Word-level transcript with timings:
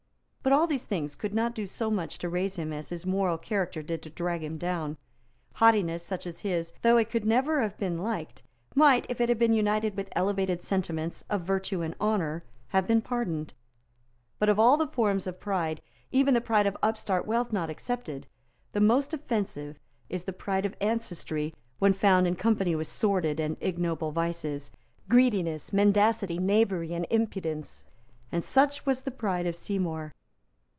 But 0.43 0.51
all 0.53 0.65
these 0.65 0.85
things 0.85 1.13
could 1.13 1.35
not 1.35 1.53
do 1.53 1.67
so 1.67 1.91
much 1.91 2.17
to 2.17 2.27
raise 2.27 2.55
him 2.55 2.73
as 2.73 2.89
his 2.89 3.05
moral 3.05 3.37
character 3.37 3.83
did 3.83 4.01
to 4.01 4.09
drag 4.09 4.41
him 4.43 4.57
down. 4.57 4.97
Haughtiness 5.53 6.03
such 6.03 6.25
as 6.25 6.39
his, 6.39 6.73
though 6.81 6.97
it 6.97 7.11
could 7.11 7.25
never 7.27 7.61
have 7.61 7.77
been 7.77 7.99
liked, 7.99 8.41
might, 8.73 9.05
if 9.07 9.21
it 9.21 9.29
had 9.29 9.37
been 9.37 9.53
united 9.53 9.95
with 9.95 10.09
elevated 10.13 10.63
sentiments 10.63 11.23
of 11.29 11.41
virtue 11.43 11.81
and 11.83 11.93
honour, 12.01 12.43
have 12.69 12.87
been 12.87 13.01
pardoned. 13.01 13.53
But 14.39 14.49
of 14.49 14.57
all 14.57 14.77
the 14.77 14.87
forms 14.87 15.27
of 15.27 15.39
pride, 15.39 15.79
even 16.11 16.33
the 16.33 16.41
pride 16.41 16.65
of 16.65 16.75
upstart 16.81 17.27
wealth 17.27 17.53
not 17.53 17.69
excepted, 17.69 18.25
the 18.71 18.81
most 18.81 19.13
offensive 19.13 19.77
is 20.09 20.23
the 20.23 20.33
pride 20.33 20.65
of 20.65 20.75
ancestry 20.81 21.53
when 21.77 21.93
found 21.93 22.25
in 22.25 22.35
company 22.35 22.73
with 22.73 22.87
sordid 22.87 23.39
and 23.39 23.57
ignoble 23.61 24.11
vices, 24.11 24.71
greediness, 25.07 25.71
mendacity, 25.71 26.39
knavery 26.39 26.93
and 26.93 27.05
impudence; 27.11 27.83
and 28.31 28.43
such 28.43 28.87
was 28.87 29.03
the 29.03 29.11
pride 29.11 29.45
of 29.45 29.55
Seymour. 29.55 30.13